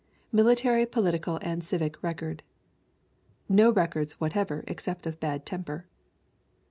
[0.31, 2.41] Military, political and civic record:
[3.47, 5.85] No records whatever except of bad temper.